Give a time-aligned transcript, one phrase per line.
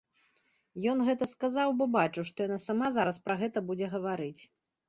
[0.93, 4.41] Ён гэта сказаў, бо бачыў, што яна сама зараз пра гэта будзе гаварыць.